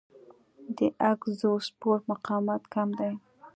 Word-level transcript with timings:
د 0.77 0.79
اګزوسپور 1.11 1.97
مقاومت 2.09 2.63
کم 2.73 2.89
دی. 2.99 3.11